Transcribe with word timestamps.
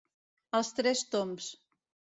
Els 0.61 0.73
tres 0.79 1.05
tombs. 1.17 1.55